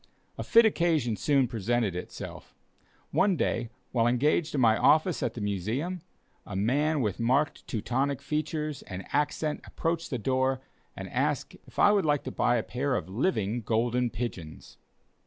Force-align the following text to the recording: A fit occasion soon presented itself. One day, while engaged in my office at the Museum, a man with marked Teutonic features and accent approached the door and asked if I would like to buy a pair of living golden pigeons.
A 0.35 0.43
fit 0.43 0.65
occasion 0.65 1.15
soon 1.15 1.47
presented 1.47 1.95
itself. 1.95 2.55
One 3.11 3.35
day, 3.35 3.69
while 3.91 4.07
engaged 4.07 4.55
in 4.55 4.59
my 4.59 4.75
office 4.75 5.21
at 5.21 5.35
the 5.35 5.41
Museum, 5.41 6.01
a 6.43 6.55
man 6.55 7.01
with 7.01 7.19
marked 7.19 7.67
Teutonic 7.67 8.19
features 8.19 8.81
and 8.87 9.05
accent 9.13 9.61
approached 9.63 10.09
the 10.09 10.17
door 10.17 10.59
and 10.97 11.07
asked 11.11 11.55
if 11.67 11.77
I 11.77 11.91
would 11.91 12.03
like 12.03 12.23
to 12.23 12.31
buy 12.31 12.55
a 12.55 12.63
pair 12.63 12.95
of 12.95 13.09
living 13.09 13.61
golden 13.61 14.09
pigeons. 14.09 14.79